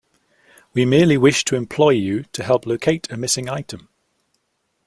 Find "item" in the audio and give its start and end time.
3.47-3.89